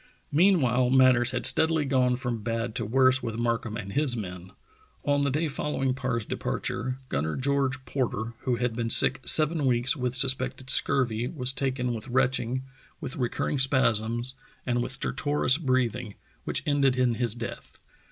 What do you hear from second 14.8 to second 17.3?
stertorous breathing, which ended in